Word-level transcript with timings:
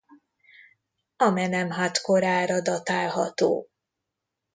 Amenemhat 1.17 2.01
korára 2.01 2.61
datálható. 2.61 3.67